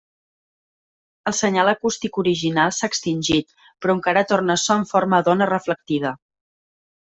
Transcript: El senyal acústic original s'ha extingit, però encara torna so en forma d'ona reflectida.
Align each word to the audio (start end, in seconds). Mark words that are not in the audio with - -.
El 1.31 1.35
senyal 1.39 1.69
acústic 1.73 2.17
original 2.23 2.73
s'ha 2.79 2.91
extingit, 2.93 3.55
però 3.83 3.99
encara 3.99 4.27
torna 4.35 4.59
so 4.67 4.81
en 4.81 4.91
forma 4.97 5.23
d'ona 5.29 5.53
reflectida. 5.55 6.19